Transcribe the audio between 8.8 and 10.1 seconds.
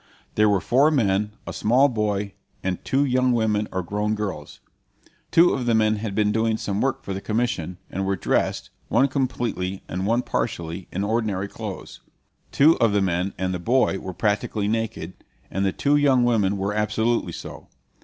one completely and